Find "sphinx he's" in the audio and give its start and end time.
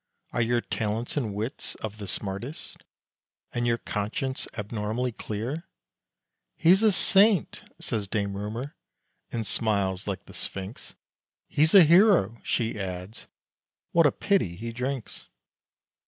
10.33-11.75